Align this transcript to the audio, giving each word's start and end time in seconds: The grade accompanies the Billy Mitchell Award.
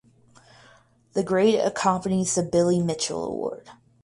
The 1.13 1.23
grade 1.23 1.59
accompanies 1.59 2.33
the 2.33 2.41
Billy 2.41 2.81
Mitchell 2.81 3.23
Award. 3.23 3.69